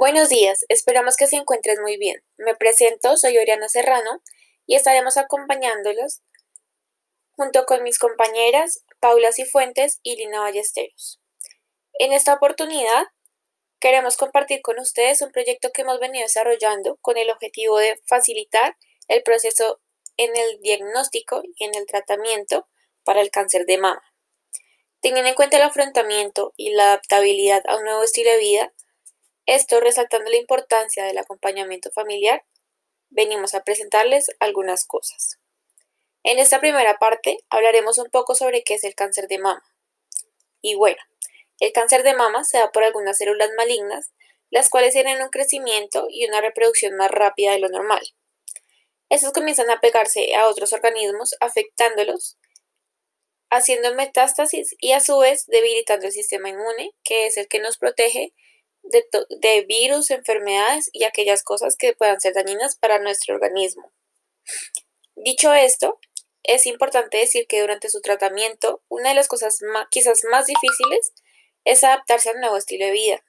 [0.00, 2.24] Buenos días, esperamos que se encuentren muy bien.
[2.38, 4.22] Me presento, soy Oriana Serrano
[4.64, 6.22] y estaremos acompañándolos
[7.32, 11.20] junto con mis compañeras Paula Cifuentes y Lina Ballesteros.
[11.98, 13.08] En esta oportunidad
[13.78, 18.78] queremos compartir con ustedes un proyecto que hemos venido desarrollando con el objetivo de facilitar
[19.06, 19.82] el proceso
[20.16, 22.66] en el diagnóstico y en el tratamiento
[23.04, 24.02] para el cáncer de mama.
[25.02, 28.72] Teniendo en cuenta el afrontamiento y la adaptabilidad a un nuevo estilo de vida,
[29.46, 32.44] esto resaltando la importancia del acompañamiento familiar,
[33.08, 35.38] venimos a presentarles algunas cosas.
[36.22, 39.64] En esta primera parte hablaremos un poco sobre qué es el cáncer de mama.
[40.60, 41.02] Y bueno,
[41.58, 44.12] el cáncer de mama se da por algunas células malignas,
[44.50, 48.02] las cuales tienen un crecimiento y una reproducción más rápida de lo normal.
[49.08, 52.38] Estas comienzan a pegarse a otros organismos, afectándolos,
[53.50, 57.78] haciendo metástasis y a su vez debilitando el sistema inmune, que es el que nos
[57.78, 58.32] protege
[58.90, 63.92] de, virus, enfermedades y aquellas cosas que puedan ser dañinas para nuestro organismo.
[65.14, 65.98] Dicho esto,
[66.42, 69.58] es importante decir que durante su tratamiento, una de las cosas
[69.90, 71.12] quizás más difíciles
[71.64, 73.24] es adaptarse al nuevo estilo de vida.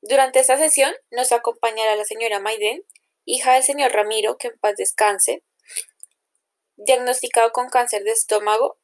[0.00, 2.84] Durante esta sesión nos acompañará la señora Maiden,
[3.24, 5.42] hija del señor Ramiro, que en paz descanse,
[6.76, 8.78] diagnosticado con cáncer de estómago,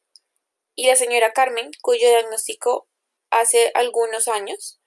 [0.76, 2.88] y la señora Carmen, cuyo diagnóstico
[3.30, 4.80] hace algunos años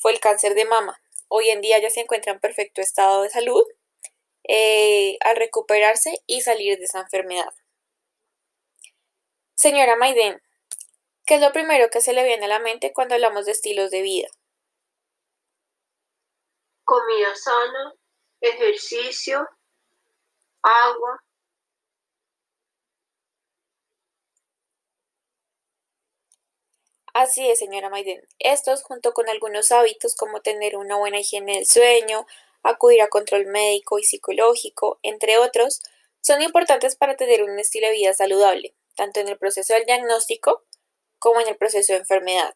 [0.00, 1.00] fue el cáncer de mama.
[1.28, 3.62] Hoy en día ya se encuentra en perfecto estado de salud
[4.44, 7.52] eh, al recuperarse y salir de esa enfermedad.
[9.54, 10.42] Señora Maiden,
[11.26, 13.90] ¿qué es lo primero que se le viene a la mente cuando hablamos de estilos
[13.90, 14.28] de vida?
[16.84, 17.94] Comida sana,
[18.40, 19.46] ejercicio,
[20.62, 21.22] agua,
[27.12, 28.22] Así es, señora Maiden.
[28.38, 32.26] Estos, junto con algunos hábitos como tener una buena higiene del sueño,
[32.62, 35.82] acudir a control médico y psicológico, entre otros,
[36.20, 40.62] son importantes para tener un estilo de vida saludable, tanto en el proceso del diagnóstico
[41.18, 42.54] como en el proceso de enfermedad.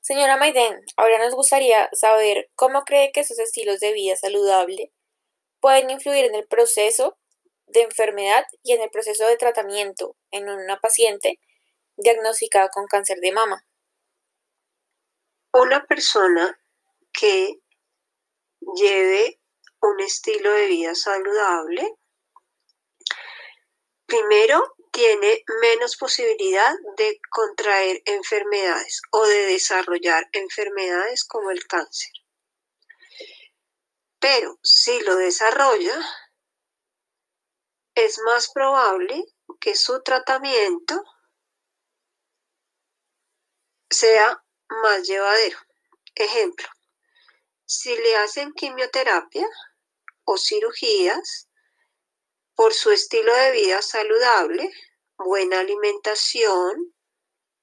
[0.00, 4.90] Señora Maiden, ahora nos gustaría saber cómo cree que esos estilos de vida saludable
[5.60, 7.16] pueden influir en el proceso
[7.66, 11.38] de enfermedad y en el proceso de tratamiento en una paciente
[11.96, 13.66] diagnosticada con cáncer de mama.
[15.52, 16.58] Una persona
[17.12, 17.60] que
[18.76, 19.40] lleve
[19.80, 21.96] un estilo de vida saludable,
[24.06, 32.12] primero tiene menos posibilidad de contraer enfermedades o de desarrollar enfermedades como el cáncer.
[34.20, 35.98] Pero si lo desarrolla,
[37.94, 39.24] es más probable
[39.60, 41.02] que su tratamiento
[43.92, 45.58] sea más llevadero.
[46.14, 46.66] Ejemplo,
[47.64, 49.46] si le hacen quimioterapia
[50.24, 51.48] o cirugías
[52.54, 54.70] por su estilo de vida saludable,
[55.16, 56.94] buena alimentación,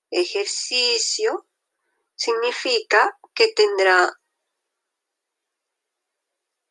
[0.10, 1.48] ejercicio,
[2.16, 4.12] significa que tendrá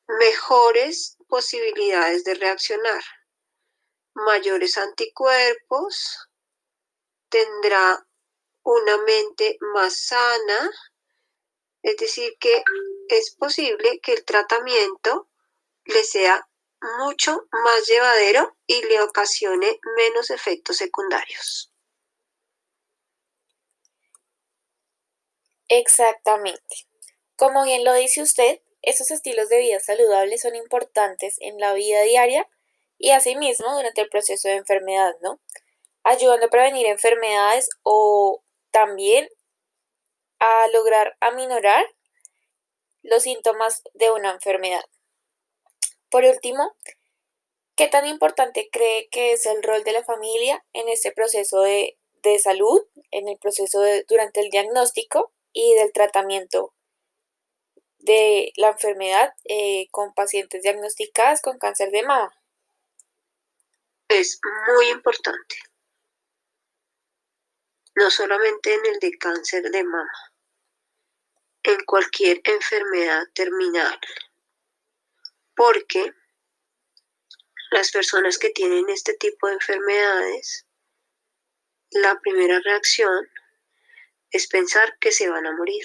[0.08, 3.02] mejores posibilidades de reaccionar,
[4.14, 6.28] mayores anticuerpos,
[7.28, 8.07] tendrá
[8.70, 10.70] una mente más sana,
[11.82, 12.62] es decir, que
[13.08, 15.28] es posible que el tratamiento
[15.84, 16.46] le sea
[16.98, 21.72] mucho más llevadero y le ocasione menos efectos secundarios.
[25.68, 26.86] Exactamente.
[27.36, 32.02] Como bien lo dice usted, esos estilos de vida saludables son importantes en la vida
[32.02, 32.46] diaria
[32.98, 35.40] y asimismo durante el proceso de enfermedad, ¿no?
[36.04, 39.28] Ayudando a prevenir enfermedades o también
[40.38, 41.84] a lograr aminorar
[43.02, 44.84] los síntomas de una enfermedad.
[46.10, 46.76] Por último,
[47.76, 51.96] ¿qué tan importante cree que es el rol de la familia en este proceso de,
[52.42, 56.74] salud, en el proceso de, durante el diagnóstico y del tratamiento
[57.98, 62.34] de la enfermedad eh, con pacientes diagnosticadas con cáncer de mama?
[64.08, 65.56] Es muy importante
[67.98, 70.32] no solamente en el de cáncer de mama,
[71.64, 73.98] en cualquier enfermedad terminal,
[75.56, 76.14] porque
[77.72, 80.64] las personas que tienen este tipo de enfermedades,
[81.90, 83.28] la primera reacción
[84.30, 85.84] es pensar que se van a morir.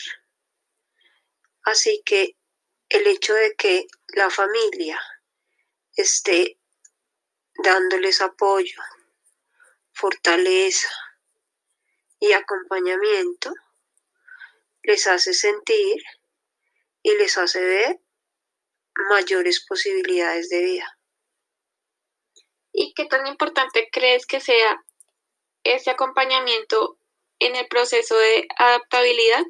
[1.64, 2.38] Así que
[2.90, 5.02] el hecho de que la familia
[5.96, 6.60] esté
[7.64, 8.80] dándoles apoyo,
[9.94, 10.90] fortaleza,
[12.24, 13.54] y acompañamiento
[14.82, 16.02] les hace sentir
[17.02, 18.00] y les hace ver
[19.10, 20.98] mayores posibilidades de vida.
[22.72, 24.86] ¿Y qué tan importante crees que sea
[25.66, 26.98] ese acompañamiento
[27.40, 29.44] en el proceso de adaptabilidad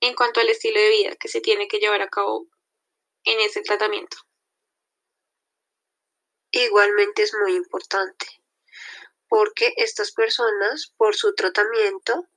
[0.00, 2.46] en cuanto al estilo de vida que se tiene que llevar a cabo
[3.24, 4.18] en ese tratamiento?
[6.50, 8.43] Igualmente es muy importante
[9.34, 12.28] porque estas personas por su tratamiento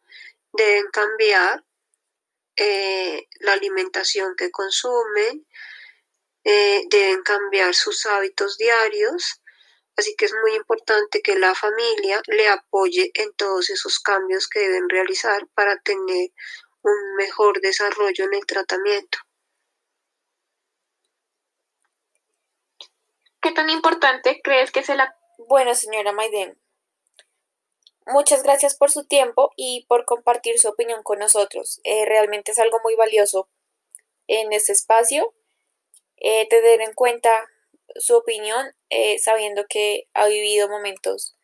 [0.52, 1.64] deben cambiar
[2.56, 5.46] eh, la alimentación que consumen,
[6.44, 9.44] eh, deben cambiar sus hábitos diarios,
[9.96, 14.62] así que es muy importante que la familia le apoye en todos esos cambios que
[14.62, 16.32] deben realizar para tener
[16.82, 19.20] un mejor desarrollo en el tratamiento.
[23.40, 25.00] ¿Qué tan importante crees que es el...
[25.48, 26.58] Bueno, señora Maiden,
[28.08, 31.80] muchas gracias por su tiempo y por compartir su opinión con nosotros.
[31.84, 33.50] Eh, realmente es algo muy valioso
[34.28, 35.34] en este espacio
[36.18, 37.30] eh, tener en cuenta
[37.96, 41.36] su opinión eh, sabiendo que ha vivido momentos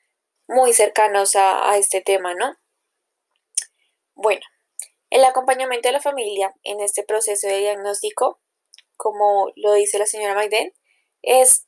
[0.48, 2.58] muy cercanos a, a este tema, ¿no?
[4.16, 4.42] Bueno,
[5.10, 8.42] el acompañamiento de la familia en este proceso de diagnóstico,
[8.98, 10.74] como lo dice la señora Maiden,
[11.22, 11.68] es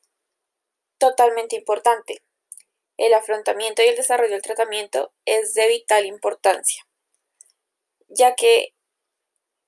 [0.98, 2.24] totalmente importante.
[2.98, 6.88] El afrontamiento y el desarrollo del tratamiento es de vital importancia,
[8.08, 8.74] ya que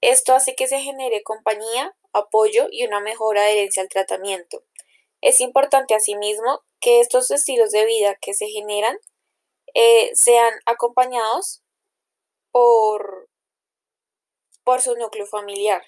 [0.01, 4.63] esto hace que se genere compañía, apoyo y una mejor adherencia al tratamiento.
[5.21, 8.97] Es importante asimismo que estos estilos de vida que se generan
[9.73, 11.63] eh, sean acompañados
[12.51, 13.29] por,
[14.63, 15.83] por su núcleo familiar,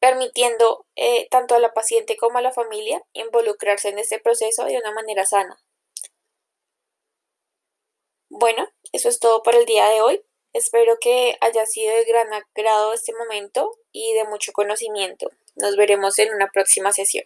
[0.00, 4.78] permitiendo eh, tanto a la paciente como a la familia involucrarse en este proceso de
[4.78, 5.58] una manera sana.
[8.30, 10.22] Bueno, eso es todo por el día de hoy.
[10.52, 15.30] Espero que haya sido de gran agrado este momento y de mucho conocimiento.
[15.56, 17.24] Nos veremos en una próxima sesión.